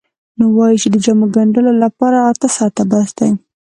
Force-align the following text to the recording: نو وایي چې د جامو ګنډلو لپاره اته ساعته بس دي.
نو 0.37 0.45
وایي 0.57 0.77
چې 0.81 0.87
د 0.91 0.95
جامو 1.03 1.27
ګنډلو 1.35 1.71
لپاره 1.83 2.17
اته 2.31 2.47
ساعته 2.57 2.83
بس 2.91 3.09
دي. 3.17 3.29